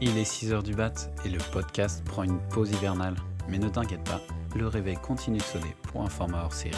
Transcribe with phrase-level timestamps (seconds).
[0.00, 0.92] Il est 6h du bat
[1.24, 3.14] et le podcast prend une pause hivernale.
[3.48, 4.20] Mais ne t'inquiète pas,
[4.56, 6.74] le réveil continue de sonner pour un format hors série,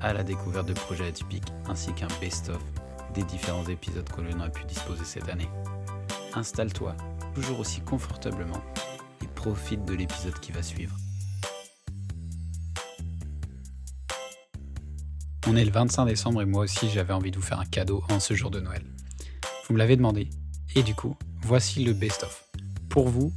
[0.00, 2.62] à la découverte de projets atypiques ainsi qu'un best-of
[3.14, 5.48] des différents épisodes que l'on a pu disposer cette année.
[6.34, 6.96] Installe-toi,
[7.34, 8.62] toujours aussi confortablement,
[9.22, 10.96] et profite de l'épisode qui va suivre.
[15.46, 18.02] On est le 25 décembre et moi aussi j'avais envie de vous faire un cadeau
[18.10, 18.84] en ce jour de Noël.
[19.66, 20.30] Vous me l'avez demandé,
[20.74, 22.43] et du coup, voici le best-of.
[22.94, 23.32] Pour vous,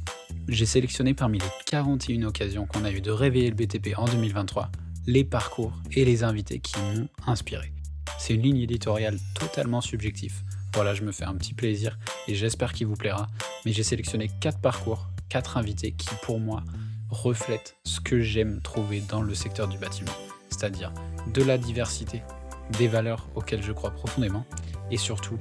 [0.46, 4.70] j'ai sélectionné parmi les 41 occasions qu'on a eu de réveiller le BTP en 2023,
[5.08, 7.72] les parcours et les invités qui m'ont inspiré.
[8.20, 10.44] C'est une ligne éditoriale totalement subjective.
[10.74, 11.98] Voilà, je me fais un petit plaisir
[12.28, 13.26] et j'espère qu'il vous plaira.
[13.66, 16.62] Mais j'ai sélectionné 4 parcours, 4 invités qui, pour moi,
[17.10, 20.14] reflètent ce que j'aime trouver dans le secteur du bâtiment.
[20.50, 20.92] C'est-à-dire
[21.34, 22.22] de la diversité,
[22.78, 24.46] des valeurs auxquelles je crois profondément
[24.92, 25.36] et surtout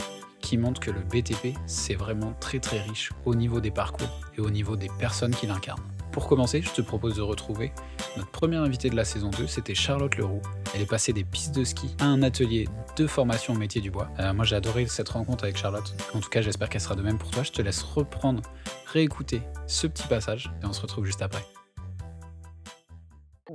[0.48, 4.40] qui montre que le BTP, c'est vraiment très très riche au niveau des parcours et
[4.40, 5.84] au niveau des personnes qui l'incarnent.
[6.14, 7.74] Pour commencer, je te propose de retrouver
[8.16, 10.42] notre première invitée de la saison 2, c'était Charlotte Leroux.
[10.74, 13.92] Elle est passée des pistes de ski à un atelier de formation au métier du
[13.92, 14.10] bois.
[14.20, 15.94] Euh, moi j'ai adoré cette rencontre avec Charlotte.
[16.14, 17.44] En tout cas, j'espère qu'elle sera de même pour toi.
[17.44, 18.42] Je te laisse reprendre,
[18.86, 21.46] réécouter ce petit passage et on se retrouve juste après.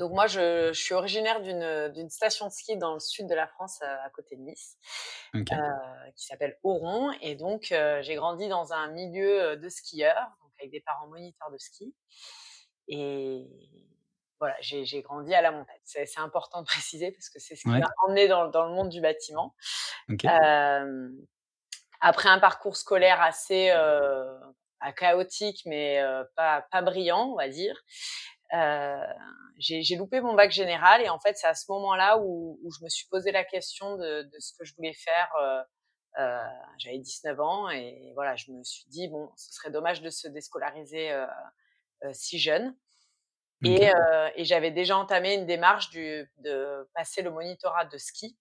[0.03, 3.79] Donc moi, je, suis originaire d'une station de ski dans le sud de la France,
[3.85, 4.77] euh, à côté de Nice,
[5.37, 5.41] euh,
[6.17, 7.13] qui s'appelle Oron.
[7.21, 11.53] Et donc, euh, j'ai grandi dans un milieu de skieurs, donc avec des parents moniteurs
[11.53, 11.95] de ski.
[12.89, 13.47] Et
[14.41, 15.79] voilà, j'ai grandi à la montagne.
[15.85, 18.89] C'est important de préciser parce que c'est ce qui m'a emmené dans, dans, le monde
[18.89, 19.55] du bâtiment.
[22.01, 23.73] après un parcours scolaire assez
[24.97, 26.03] chaotique, mais
[26.35, 27.81] pas, pas brillant, on va dire.
[28.55, 29.07] Euh,
[29.59, 32.85] j'ai loupé mon bac général et en fait c'est à ce moment-là où, où, je
[32.85, 35.31] me suis posé la question de, de ce que je voulais faire.
[35.41, 35.63] Euh,
[36.19, 36.43] euh,
[36.79, 40.29] J'avais 19 ans et voilà, je me suis dit bon, ce serait dommage de se
[40.29, 41.27] déscolariser euh,
[42.05, 42.77] euh, si jeune.
[43.65, 43.93] Et,
[44.35, 48.37] et j'avais déjà entamé une démarche du, de passer le monitorat de ski.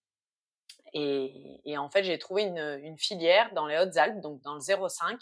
[0.94, 4.60] Et, et en fait, j'ai trouvé une, une, filière dans les Hautes-Alpes, donc dans le
[4.60, 5.20] 05,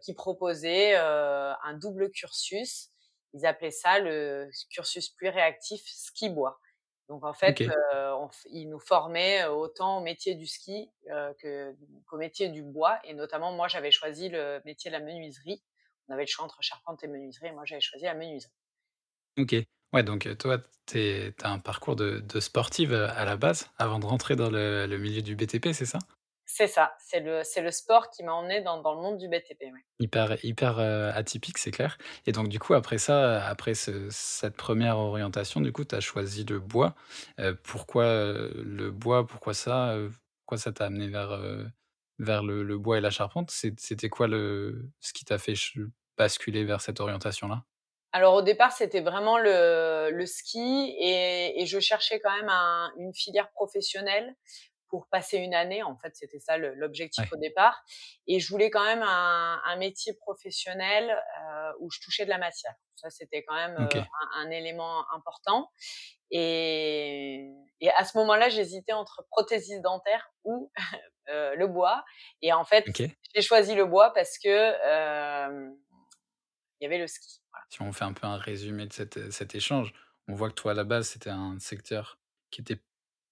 [0.00, 2.93] qui proposait un double cursus
[3.34, 6.58] ils appelaient ça le cursus plus réactif ski-bois.
[7.08, 11.32] Donc en fait, euh, ils nous formaient euh, autant au métier du ski euh,
[12.06, 12.98] qu'au métier du bois.
[13.04, 15.62] Et notamment, moi, j'avais choisi le métier de la menuiserie.
[16.08, 17.48] On avait le choix entre charpente et menuiserie.
[17.48, 18.52] Et moi, j'avais choisi la menuiserie.
[19.38, 19.54] Ok.
[19.92, 24.06] Ouais, donc toi, tu as un parcours de, de, sportive à la base avant de
[24.06, 25.98] rentrer dans le milieu du BTP, c'est ça?
[26.46, 29.28] C'est ça, c'est le, c'est le sport qui m'a emmené dans, dans le monde du
[29.28, 29.64] BTP.
[29.98, 31.96] Hyper, hyper euh, atypique, c'est clair.
[32.26, 36.44] Et donc, du coup, après ça, après cette première orientation, du coup, tu as choisi
[36.44, 36.94] le bois.
[37.40, 39.96] Euh, pourquoi euh, le bois Pourquoi ça
[40.40, 41.38] Pourquoi ça t'a amené vers,
[42.18, 43.50] vers le, le, bois et la charpente?
[43.50, 45.54] C'était quoi le, ce qui t'a fait
[46.18, 47.64] basculer vers cette orientation-là?
[48.12, 52.92] Alors au départ, c'était vraiment le, le ski et, et, je cherchais quand même un,
[52.96, 54.36] une filière professionnelle
[54.94, 55.82] pour passer une année.
[55.82, 57.82] En fait, c'était ça l'objectif au départ.
[58.28, 62.38] Et je voulais quand même un, un métier professionnel euh, où je touchais de la
[62.38, 62.72] matière.
[62.94, 64.00] Ça, c'était quand même euh,
[64.36, 65.68] un, un, élément important.
[66.30, 67.50] Et,
[67.80, 70.70] et à ce moment-là, j'hésitais entre prothésiste dentaire ou
[71.28, 72.04] euh, le bois.
[72.40, 72.84] Et en fait,
[73.34, 74.48] j'ai choisi le bois parce que
[76.78, 77.40] il y avait le ski.
[77.50, 77.66] Voilà.
[77.68, 79.92] Si on fait un peu un résumé de cette, cet échange,
[80.28, 82.20] on voit que toi, à la base, c'était un secteur
[82.52, 82.78] qui était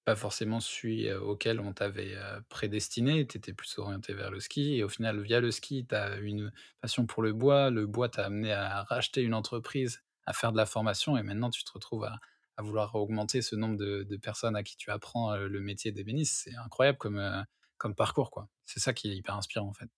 [0.04, 2.16] pas forcément celui auquel on t'avait
[2.48, 5.94] prédestiné, tu étais plus orienté vers le ski et au final, via le ski, tu
[5.94, 7.70] as une passion pour le bois.
[7.70, 11.50] Le bois t'a amené à racheter une entreprise, à faire de la formation et maintenant
[11.50, 12.18] tu te retrouves à,
[12.58, 16.42] vouloir augmenter ce nombre de, personnes à qui tu apprends le métier d'ébéniste.
[16.44, 17.44] C'est incroyable comme,
[17.78, 18.48] comme parcours, quoi.
[18.64, 19.88] C'est ça qui est hyper inspirant, en fait.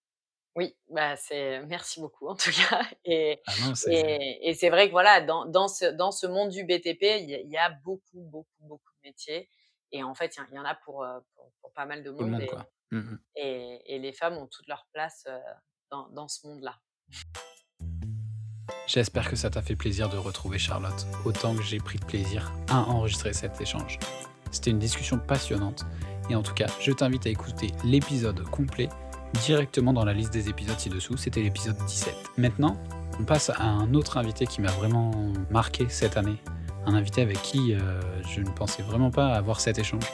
[0.56, 2.82] Oui, bah c'est merci beaucoup en tout cas.
[3.04, 3.52] Et, ah
[3.88, 7.50] et, et c'est vrai que voilà, dans, dans, ce, dans ce monde du BTP, il
[7.50, 9.48] y, a beaucoup, beaucoup, beaucoup de métiers.
[9.94, 11.06] Et en fait, il y, en a pour,
[11.60, 12.44] pour, pas mal de monde.
[12.90, 15.24] Mmh et, et, les femmes ont toute leur place
[15.90, 16.76] dans, dans ce monde-là.
[18.86, 22.52] J'espère que ça t'a fait plaisir de retrouver Charlotte, autant que j'ai pris de plaisir
[22.68, 23.98] à enregistrer cet échange.
[24.50, 25.84] C'était une discussion passionnante,
[26.28, 28.88] et en tout cas, je t'invite à écouter l'épisode complet
[29.42, 32.14] directement dans la liste des épisodes ci-dessous, c'était l'épisode 17.
[32.36, 32.76] Maintenant,
[33.18, 35.10] on passe à un autre invité qui m'a vraiment
[35.50, 36.38] marqué cette année,
[36.86, 40.04] un invité avec qui euh, je ne pensais vraiment pas avoir cet échange.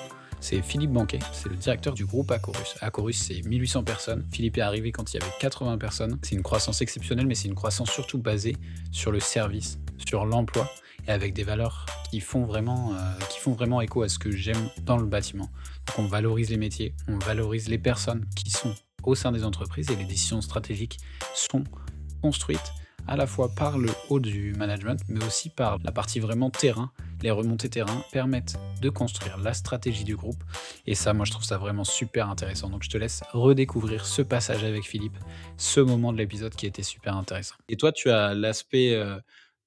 [0.40, 2.74] C'est Philippe Banquet, c'est le directeur du groupe Acorus.
[2.80, 4.26] Acorus, c'est 1800 personnes.
[4.32, 6.18] Philippe est arrivé quand il y avait 80 personnes.
[6.22, 8.56] C'est une croissance exceptionnelle, mais c'est une croissance surtout basée
[8.90, 10.70] sur le service, sur l'emploi
[11.06, 12.96] et avec des valeurs qui font vraiment, euh,
[13.28, 15.50] qui font vraiment écho à ce que j'aime dans le bâtiment.
[15.88, 19.90] Donc on valorise les métiers, on valorise les personnes qui sont au sein des entreprises
[19.90, 20.98] et les décisions stratégiques
[21.34, 21.64] sont
[22.22, 22.72] construite
[23.06, 26.90] à la fois par le haut du management, mais aussi par la partie vraiment terrain.
[27.22, 30.42] Les remontées terrain permettent de construire la stratégie du groupe.
[30.86, 32.70] Et ça, moi, je trouve ça vraiment super intéressant.
[32.70, 35.18] Donc, je te laisse redécouvrir ce passage avec Philippe,
[35.58, 37.56] ce moment de l'épisode qui était super intéressant.
[37.68, 39.18] Et toi, tu as l'aspect euh,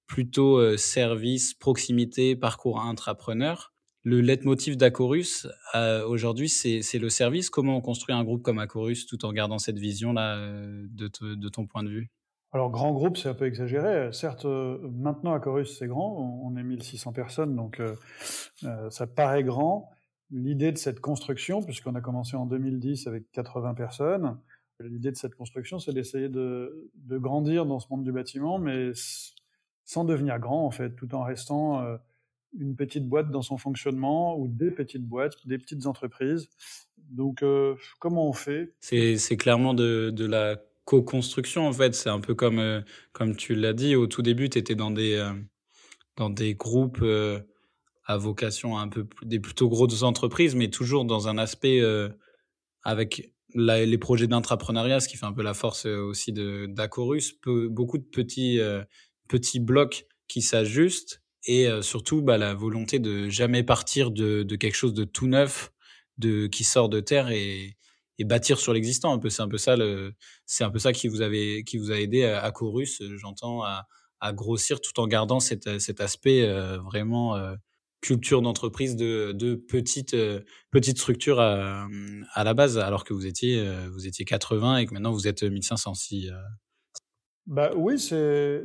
[0.08, 3.72] plutôt euh, service, proximité, parcours intrapreneur.
[4.04, 7.50] Le leitmotiv d'Acorus, euh, aujourd'hui, c'est le service.
[7.50, 10.38] Comment on construit un groupe comme Acorus tout en gardant cette vision-là
[10.90, 12.12] de, de ton point de vue?
[12.54, 14.14] Alors, grand groupe, c'est un peu exagéré.
[14.14, 16.40] Certes, euh, maintenant, à Chorus, c'est grand.
[16.44, 17.96] On est 1600 personnes, donc euh,
[18.64, 19.90] euh, ça paraît grand.
[20.30, 24.38] L'idée de cette construction, puisqu'on a commencé en 2010 avec 80 personnes,
[24.80, 28.92] l'idée de cette construction, c'est d'essayer de, grandir dans ce monde du bâtiment, mais
[29.84, 31.84] sans devenir grand, en fait, tout en restant
[32.58, 36.50] une petite boîte dans son fonctionnement ou des petites boîtes, des petites entreprises.
[36.98, 37.44] Donc,
[38.00, 38.74] comment on fait?
[38.80, 41.96] C'est clairement de la co-construction en fait.
[41.96, 42.82] C'est un peu comme, euh,
[43.12, 45.34] comme tu l'as dit, au tout début, tu étais dans des, euh,
[46.18, 47.40] dans des groupes euh,
[48.06, 51.82] à vocation un peu des plutôt grosses entreprises, mais toujours dans un aspect
[52.84, 58.04] avec les projets d'intrapreneuriat, ce qui fait un peu la force aussi d'Acorus, beaucoup de
[58.04, 58.60] petits,
[59.30, 64.76] petits blocs qui s'ajustent et surtout bah, la volonté de jamais partir de, de, quelque
[64.76, 65.72] chose de tout neuf,
[66.18, 67.78] de, qui sort de terre et,
[68.20, 69.14] et bâtir sur l'existant.
[69.14, 69.76] Un peu, c'est un peu ça
[70.46, 73.86] c'est un peu ça qui vous a aidé à, Chorus, euh, j'entends, à,
[74.34, 77.56] grossir tout en gardant cet, cet aspect euh, vraiment euh,
[78.00, 80.16] culture d'entreprise de, petite
[80.72, 81.88] petite structure à,
[82.34, 85.44] à, la base, alors que vous étiez vous étiez 80 et que maintenant vous êtes
[85.44, 85.94] 1500.
[85.94, 86.30] Si,
[87.46, 88.64] bah oui, c'est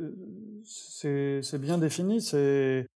[0.63, 2.21] c'est bien défini.
[2.21, 2.87] C'est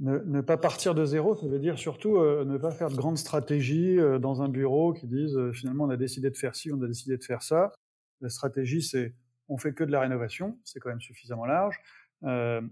[0.00, 3.18] ne, pas partir de zéro, ça veut dire surtout euh, ne pas faire de grandes
[3.18, 6.72] stratégies euh, dans un bureau qui disent euh, finalement on a décidé de faire ci,
[6.72, 7.72] on a décidé de faire ça.
[8.20, 9.14] La stratégie c'est
[9.48, 11.80] on fait que de la rénovation, c'est quand même suffisamment large.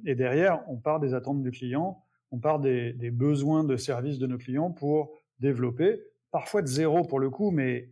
[0.05, 4.19] et derrière, on part des attentes du client, on part des, des, besoins de service
[4.19, 7.89] de nos clients pour développer, parfois de zéro pour le coup, mais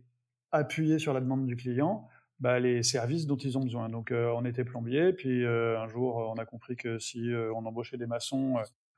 [0.51, 2.07] appuyer sur la demande du client,
[2.39, 3.89] bah, les services dont ils ont besoin.
[3.89, 8.05] Donc on était plombier, puis un jour on a compris que si on embauchait des
[8.05, 8.57] maçons,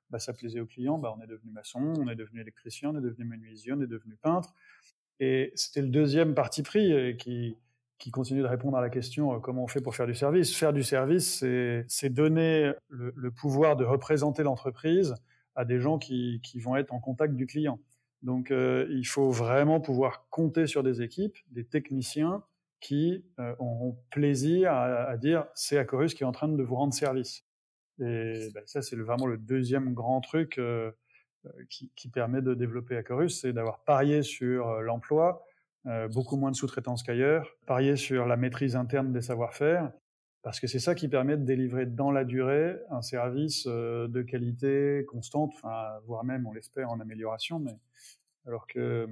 [0.09, 2.97] bah, ça plaisait aux clients, bah, on est devenu maçon, on est devenu électricien, on
[2.97, 4.53] est devenu menuisier, on est devenu peintre.
[5.19, 7.57] Et c'était le deuxième parti pris euh, qui,
[7.97, 10.55] qui continue de répondre à la question euh, comment on fait pour faire du service.
[10.55, 11.43] Faire du service,
[11.87, 15.15] c'est donner le, pouvoir de représenter l'entreprise
[15.55, 17.79] à des gens qui, qui, vont être en contact du client.
[18.21, 22.43] Donc euh, il faut vraiment pouvoir compter sur des équipes, des techniciens
[22.79, 26.75] qui euh, auront plaisir à, à dire c'est Acorus qui est en train de vous
[26.75, 27.46] rendre service.
[27.99, 30.91] Et ben, ça, c'est vraiment le deuxième grand truc euh,
[31.45, 35.43] euh, qui, permet de développer Acorus, c'est d'avoir parié sur euh, l'emploi,
[36.11, 39.89] beaucoup moins de sous-traitance qu'ailleurs, parié sur la maîtrise interne des savoir-faire,
[40.41, 45.05] parce que c'est ça qui permet de délivrer dans la durée un service de qualité
[45.07, 45.53] constante,
[46.05, 47.79] voire même, on l'espère, en amélioration, mais
[48.45, 49.07] alors que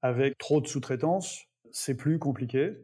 [0.00, 2.78] avec trop de sous-traitance, c'est plus compliqué.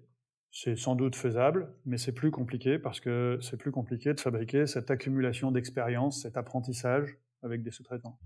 [0.57, 4.69] C'est sans doute faisable, mais c'est plus compliqué parce que c'est plus compliqué de fabriquer
[4.69, 8.17] cette accumulation d'expérience, cet apprentissage avec des sous-traitants.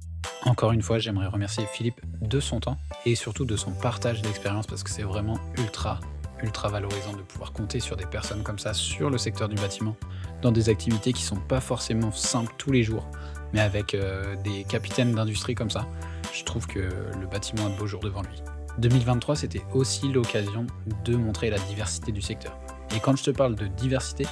[0.44, 2.76] Encore une fois, j'aimerais remercier Philippe de son temps
[3.06, 6.00] et surtout de son partage d'expérience parce que c'est vraiment ultra,
[6.42, 9.96] ultra valorisant de pouvoir compter sur des personnes comme ça sur le secteur du bâtiment,
[10.42, 13.10] dans des activités qui sont pas forcément simples tous les jours,
[13.54, 15.86] mais avec euh, des capitaines d'industrie comme ça.
[16.34, 18.42] Je trouve que le bâtiment a de beaux jours devant lui.
[18.78, 20.66] 2023, c'était aussi l'occasion
[21.04, 22.58] de montrer la diversité du secteur.
[22.94, 24.24] Et quand je te parle de diversité,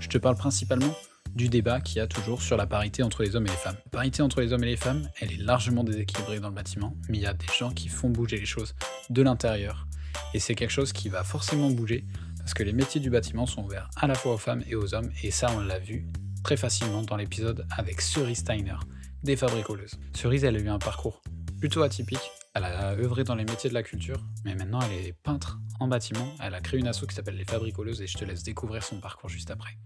[0.00, 0.94] je te parle principalement
[1.34, 3.76] du débat qu'il y a toujours sur la parité entre les hommes et les femmes.
[3.86, 6.96] La parité entre les hommes et les femmes, elle est largement déséquilibrée dans le bâtiment,
[7.08, 8.74] mais il y a des gens qui font bouger les choses
[9.08, 9.86] de l'intérieur.
[10.34, 12.04] Et c'est quelque chose qui va forcément bouger,
[12.38, 14.94] parce que les métiers du bâtiment sont ouverts à la fois aux femmes et aux
[14.94, 16.06] hommes, et ça on l'a vu
[16.42, 18.76] très facilement dans l'épisode avec Cerise Steiner,
[19.22, 19.94] des fabricoleuses.
[20.12, 21.22] Cerise, elle a eu un parcours
[21.60, 25.12] plutôt atypique, elle a œuvré dans les métiers de la culture, mais maintenant elle est
[25.12, 26.28] peintre en bâtiment.
[26.42, 29.00] Elle a créé une asso qui s'appelle Les Fabricoleuses et je te laisse découvrir son
[29.00, 29.78] parcours juste après.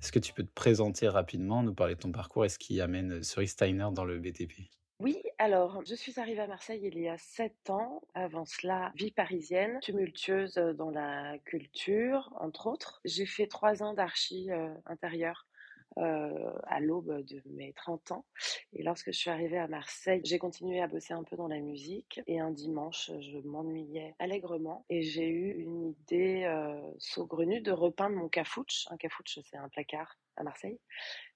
[0.00, 2.80] Est-ce que tu peux te présenter rapidement, nous parler de ton parcours et ce qui
[2.80, 4.52] amène Cerise Steiner dans le BTP
[4.98, 8.02] oui, alors je suis arrivée à Marseille il y a sept ans.
[8.14, 13.00] Avant cela, vie parisienne, tumultueuse dans la culture, entre autres.
[13.04, 15.48] J'ai fait trois ans d'archi euh, intérieur
[15.98, 18.24] euh, à l'aube de mes 30 ans.
[18.72, 21.60] Et lorsque je suis arrivée à Marseille, j'ai continué à bosser un peu dans la
[21.60, 22.20] musique.
[22.26, 28.16] Et un dimanche, je m'ennuyais allègrement et j'ai eu une idée euh, saugrenue de repeindre
[28.16, 28.86] mon cafouche.
[28.90, 30.78] Un cafouche, c'est un placard à Marseille.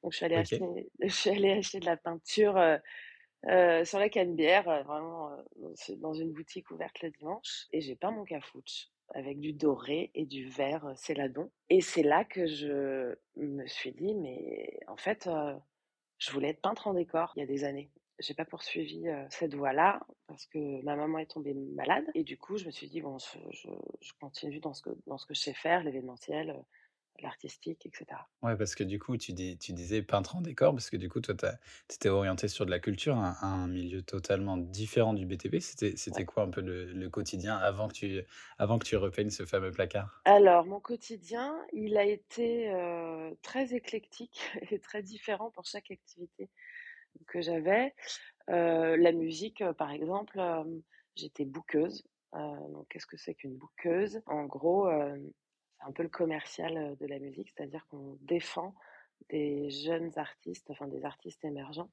[0.02, 0.60] Donc je suis allée, acheter,
[1.00, 2.56] je suis allée acheter de la peinture.
[2.56, 2.78] Euh,
[3.48, 5.30] euh sur la Canebière, vraiment
[5.98, 8.88] dans une boutique ouverte le dimanche, et j'ai peint mon cafouche.
[9.14, 11.50] Avec du doré et du vert céladon.
[11.70, 15.28] Et c'est là que je me suis dit, mais en fait,
[16.18, 17.90] je voulais être peintre en décor il y a des années.
[18.18, 22.56] J'ai pas poursuivi cette voie-là parce que ma maman est tombée malade et du coup
[22.56, 23.68] je me suis dit bon je,
[24.00, 26.56] je continue dans ce que dans ce que je sais faire l'événementiel
[27.22, 28.06] l'artistique, etc.
[28.42, 31.08] Ouais, parce que du coup, tu, dis, tu disais peintre en décor, parce que du
[31.08, 35.60] coup, toi, tu étais orienté sur de la culture, un, milieu totalement différent du BTP.
[35.60, 38.22] C'était, quoi un peu le, quotidien avant que, tu,
[38.58, 40.20] avant que tu repeignes ce fameux placard?
[40.24, 46.48] Alors, mon quotidien, il a été euh, très éclectique et très différent pour chaque activité
[47.26, 47.94] que j'avais.
[48.50, 50.40] Euh, la musique, euh, par exemple,
[51.14, 52.04] j'étais bouqueuse.
[52.32, 54.20] donc, qu'est-ce que c'est qu'une bouqueuse?
[54.26, 54.88] En gros,
[55.78, 58.74] c'est un peu le commercial de la musique, c'est-à-dire qu'on défend
[59.30, 61.90] des jeunes artistes, enfin des artistes émergents,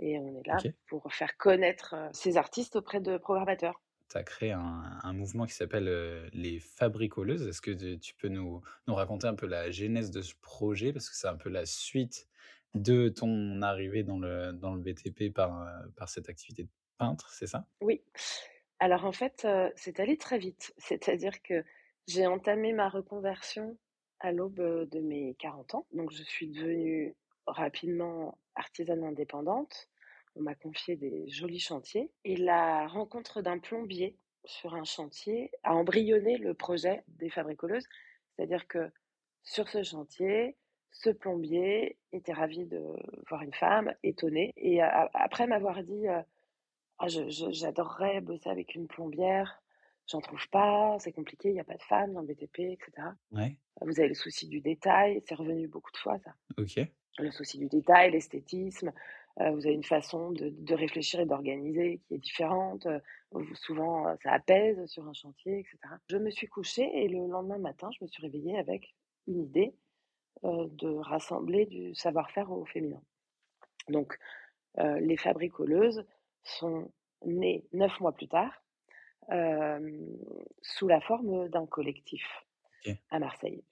[0.00, 3.80] et on est là pour faire connaître ces artistes auprès de programmateurs.
[4.10, 7.46] Tu as créé un, mouvement qui s'appelle les Fabricoleuses.
[7.48, 10.92] Est-ce que tu peux nous, nous raconter un peu la genèse de ce projet?
[10.92, 12.28] Parce que c'est un peu la suite
[12.74, 15.66] de ton arrivée dans le, dans le BTP par,
[15.96, 17.66] par cette activité de peintre, c'est ça?
[17.80, 18.02] Oui.
[18.78, 20.74] Alors en fait, c'est allé très vite.
[20.78, 21.64] C'est-à-dire que
[22.06, 23.76] j'ai entamé ma reconversion
[24.20, 25.86] à l'aube de mes 40 ans.
[25.92, 27.14] Donc, je suis devenue
[27.46, 29.88] rapidement artisane indépendante.
[30.36, 32.10] On m'a confié des jolis chantiers.
[32.24, 37.86] Et la rencontre d'un plombier sur un chantier a embryonné le projet des fabricoleuses.
[38.36, 38.90] C'est-à-dire que
[39.42, 40.56] sur ce chantier,
[40.90, 42.80] ce plombier était ravi de
[43.28, 44.52] voir une femme, étonnée.
[44.56, 46.06] Et après m'avoir dit
[46.98, 49.62] ah, J'adorerais bosser avec une plombière,
[50.06, 53.08] j'en trouve pas, c'est compliqué, il n'y a pas de femmes dans le BTP, etc.
[53.32, 53.56] Ouais.
[53.80, 56.34] Vous avez le souci du détail, c'est revenu beaucoup de fois, ça.
[56.58, 56.80] Ok.
[57.18, 58.92] Le souci du détail, l'esthétisme.
[59.40, 62.86] Euh, vous avez une façon de, de réfléchir et d'organiser qui est différente.
[62.86, 63.00] Euh,
[63.54, 65.78] souvent, euh, ça apaise sur un chantier, etc.
[66.08, 68.94] Je me suis couchée et le lendemain matin, je me suis réveillée avec
[69.26, 69.74] une idée
[70.42, 73.00] de rassembler du savoir-faire au féminin.
[73.88, 74.18] Donc,
[74.76, 76.04] les fabricoleuses
[76.42, 76.92] sont
[77.24, 78.63] nées neuf mois plus tard
[79.28, 82.24] sous la forme d'un collectif
[83.10, 83.64] à Marseille,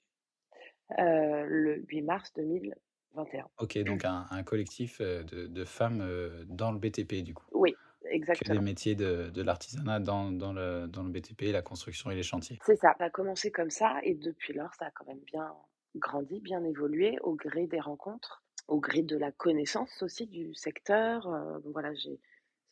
[0.97, 3.45] le 8 mars 2021.
[3.59, 6.03] Ok, donc un, collectif de, femmes
[6.47, 7.45] dans le BTP, du coup.
[7.51, 8.55] Oui, exactement.
[8.55, 12.15] Que des métiers de, de l'artisanat dans, dans, le, dans le BTP, la construction et
[12.15, 12.59] les chantiers.
[12.65, 15.53] C'est ça, ça a commencé comme ça, et depuis lors, ça a quand même bien
[15.95, 21.27] grandi, bien évolué au gré des rencontres, au gré de la connaissance aussi du secteur.
[21.65, 22.19] voilà, j'ai,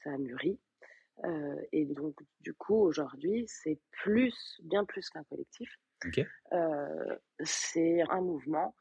[0.03, 0.59] ça a mûri
[1.71, 5.69] et donc, du coup, aujourd'hui, c'est plus, bien plus qu'un collectif.
[7.43, 8.75] c'est un mouvement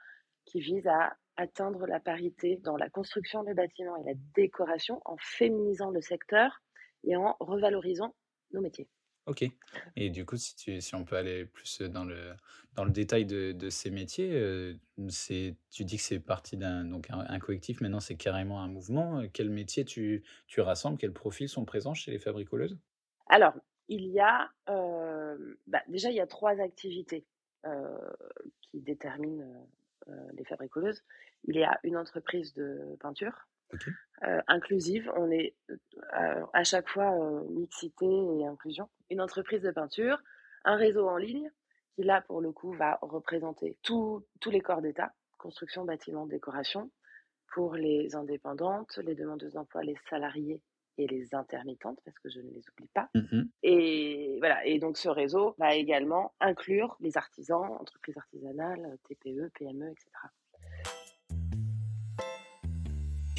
[0.47, 5.17] qui vise à atteindre la parité dans la construction des bâtiments et la décoration en
[5.19, 6.63] féminisant le secteur
[7.05, 8.15] et en revalorisant
[8.53, 8.89] nos métiers.
[9.27, 9.45] Ok.
[9.97, 12.35] Et du coup, si, tu, si on peut aller plus dans le,
[12.75, 14.75] dans le détail de, de ces métiers, euh,
[15.71, 19.23] tu dis que c'est parti d'un un, collectif, maintenant c'est carrément un mouvement.
[19.33, 22.79] Quel métier tu, tu rassembles Quels profils sont présents chez les fabricoleuses?
[23.27, 23.55] Alors,
[23.89, 27.25] il y a euh, bah, déjà il y a trois activités
[27.67, 27.99] euh,
[28.63, 29.45] qui déterminent
[30.33, 31.05] les fabricoleuses.
[31.45, 33.47] Il y a une entreprise de peinture,
[34.25, 35.11] euh, inclusive.
[35.17, 38.89] On est euh, à chaque fois euh, mixité et inclusion.
[39.11, 40.23] Une entreprise de peinture,
[40.65, 41.51] un réseau en ligne
[41.95, 46.91] qui là pour le coup va représenter tous les corps d'État, construction, bâtiment, décoration,
[47.53, 50.63] pour les indépendantes, les demandeuses d'emploi, les salariés
[50.99, 53.09] et les intermittentes, parce que je ne les oublie pas.
[53.15, 54.65] Mmh et voilà.
[54.67, 60.11] Et donc ce réseau va également inclure les artisans, entreprises artisanales, TPE, PME, etc.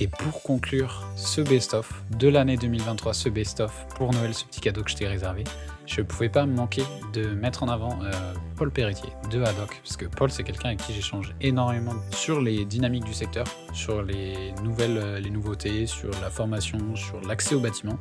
[0.01, 4.81] Et pour conclure ce best-of de l'année 2023, ce best-of pour Noël, ce petit cadeau
[4.81, 5.43] que je t'ai réservé,
[5.85, 6.83] je ne pouvais pas manquer
[7.13, 8.11] de mettre en avant euh,
[8.55, 12.65] Paul Péritier de Haddock, parce que Paul, c'est quelqu'un avec qui j'échange énormément sur les
[12.65, 17.59] dynamiques du secteur, sur les nouvelles, euh, les nouveautés, sur la formation, sur l'accès au
[17.59, 17.97] bâtiment.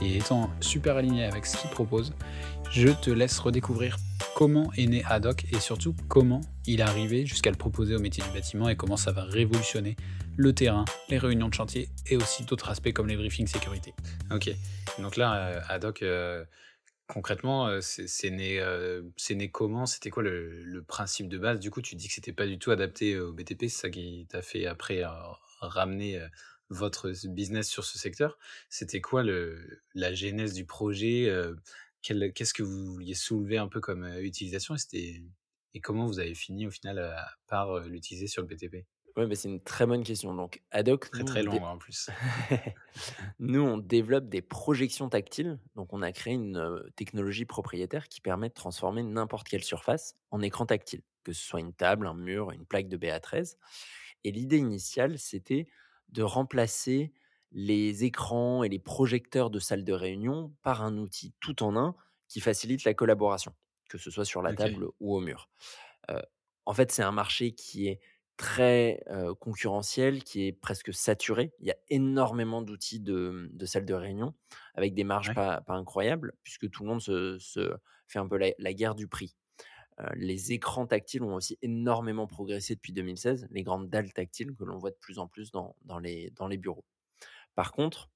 [0.00, 2.12] Et étant super aligné avec ce qu'il propose,
[2.70, 3.96] je te laisse redécouvrir
[4.34, 8.24] comment est né Haddock et surtout comment il est arrivé jusqu'à le proposer au métier
[8.24, 9.96] du bâtiment et comment ça va révolutionner
[10.36, 13.94] le terrain, les réunions de chantier et aussi d'autres aspects comme les briefings sécurité.
[14.32, 14.50] Ok,
[14.98, 16.02] donc là, euh, Haddock,
[17.06, 19.86] concrètement, euh, c'est né, comment?
[19.86, 21.60] C'était quoi le, principe de base?
[21.60, 24.26] Du coup, tu dis que c'était pas du tout adapté au BTP, c'est ça qui
[24.28, 25.02] t'a fait après
[25.60, 26.20] ramener
[26.70, 28.38] votre business sur ce secteur.
[28.68, 29.22] C'était quoi
[29.94, 31.32] la genèse du projet
[32.02, 34.74] Qu'est-ce que vous vouliez soulever un peu comme utilisation
[35.74, 37.16] et comment vous avez fini au final
[37.46, 38.84] par l'utiliser sur le BTP
[39.16, 40.34] Ouais, bah, c'est une très bonne question.
[40.34, 42.08] Donc, Adoc, Très nous, très on, long dé- hein, en plus.
[43.38, 45.58] nous, on développe des projections tactiles.
[45.74, 50.14] Donc, on a créé une euh, technologie propriétaire qui permet de transformer n'importe quelle surface
[50.30, 53.58] en écran tactile, que ce soit une table, un mur, une plaque de BA13.
[54.24, 55.66] Et l'idée initiale, c'était
[56.08, 57.12] de remplacer
[57.50, 61.94] les écrans et les projecteurs de salle de réunion par un outil tout en un
[62.28, 63.52] qui facilite la collaboration,
[63.90, 65.50] que ce soit sur la table ou au mur.
[66.64, 68.00] En fait, c'est un marché qui est
[68.36, 71.52] très, heu, concurrentiel, qui est presque saturé.
[71.60, 74.34] Il y a énormément d'outils de, de salles de réunion
[74.74, 77.74] avec des marges ouais, pas pas incroyables puisque tout le monde se se
[78.08, 79.36] fait un peu la la guerre du prix.
[80.14, 84.78] Les écrans tactiles ont aussi énormément progressé depuis 2016, les grandes dalles tactiles que l'on
[84.78, 86.84] voit de plus en plus dans dans les dans les bureaux.
[87.56, 88.10] Par contre,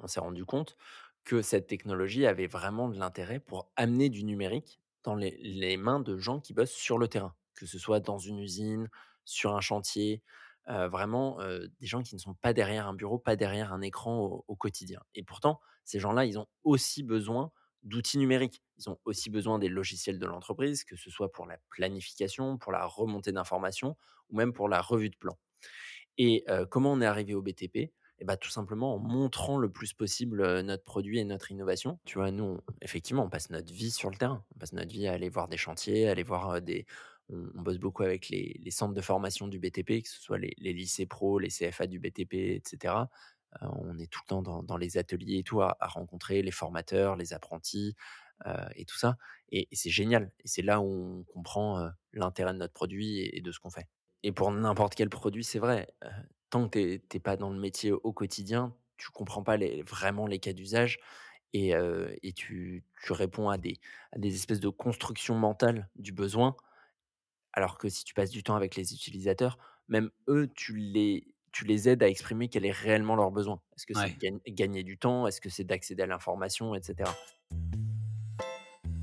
[0.00, 0.76] on s'est rendu compte
[1.24, 6.00] que cette technologie avait vraiment de l'intérêt pour amener du numérique dans les les mains
[6.00, 8.88] de gens qui bossent sur le terrain, que ce soit dans une usine,
[9.24, 10.22] sur un chantier,
[10.66, 11.38] vraiment,
[11.78, 15.00] des gens qui ne sont pas derrière un bureau, pas derrière un écran au quotidien
[15.14, 17.52] et pourtant, ces gens-là, ils ont aussi besoin
[17.82, 18.62] d'outils numériques.
[18.78, 22.72] Ils ont aussi besoin des logiciels de l'entreprise, que ce soit pour la planification, pour
[22.72, 23.96] la remontée d'informations
[24.28, 25.38] ou même pour la revue de plan.
[26.18, 27.76] Et comment on est arrivé au BTP?
[28.22, 31.98] Et bah, tout simplement en montrant le plus possible, notre produit et notre innovation.
[32.04, 34.44] Tu vois, nous, effectivement, on passe notre vie sur le terrain.
[34.54, 36.84] On passe notre vie à aller voir des chantiers, à aller voir, des
[37.32, 41.06] on bosse beaucoup avec les centres de formation du BTP, que ce soit les lycées
[41.06, 43.10] pro, les CFA du BTP et cetera.
[43.62, 47.16] Heu, on est tout le temps dans les ateliers et tout à rencontrer les formateurs,
[47.16, 47.96] les apprentis,
[48.46, 49.16] heu et tout ça
[49.52, 53.40] et c'est génial et c'est là où on comprend, heu, l'intérêt de notre produit et
[53.40, 53.88] de ce qu'on fait.
[54.22, 55.88] Et pour n'importe quel produit, c'est vrai.
[56.50, 59.56] Tant que tu es pas dans le métier au quotidien, tu comprends pas
[59.86, 60.98] vraiment les cas d'usage
[61.52, 61.74] et
[62.36, 63.78] tu réponds à des
[64.34, 66.56] espèces de constructions mentales du besoin,
[67.52, 71.64] alors que si tu passes du temps avec les utilisateurs, même eux, tu les tu
[71.64, 73.60] les aides à exprimer quel est réellement leur besoin.
[73.76, 75.26] Est-ce que c'est de gagner du temps?
[75.26, 77.12] Est-ce que c'est d'accéder à l'information et cetera?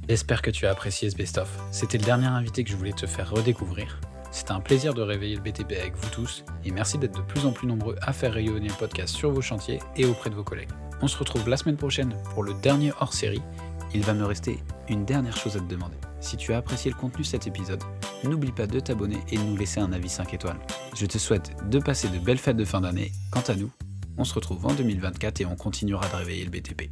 [0.08, 1.50] J'espère que tu as apprécié ce best-of.
[1.72, 4.00] C'était le dernier invité que je voulais te faire redécouvrir.
[4.32, 7.46] C'était un plaisir de réveiller le BTP avec vous tous et merci d'être de plus
[7.46, 10.44] en plus nombreux à faire rayonner le podcast sur vos chantiers et auprès de vos
[10.44, 10.72] collègues.
[11.02, 13.42] On se retrouve la semaine prochaine pour le dernier hors-série.
[13.94, 15.98] Il va me rester une dernière chose à te demander.
[16.20, 17.84] Si tu as apprécié le contenu de cet épisode,
[18.24, 20.60] n'oublie pas de t'abonner et de nous laisser un avis 5 étoiles.
[20.96, 23.12] Je te souhaite de passer de belles fêtes de fin d'année.
[23.32, 23.72] Quant à nous,
[24.18, 26.90] on se retrouve en 2024 et on continuera de réveiller le BTP.